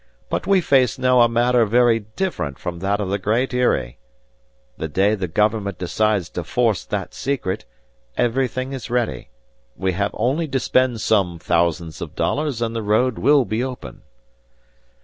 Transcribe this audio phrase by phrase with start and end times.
[0.31, 3.99] But we face now a matter very different from that of the Great Eyrie.
[4.79, 7.65] The day the government decides to force that secret,
[8.17, 9.29] everything is ready.
[9.77, 14.01] We have only to spend some thousands of dollars, and the road will be open."